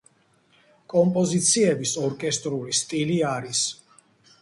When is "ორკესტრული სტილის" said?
2.07-3.25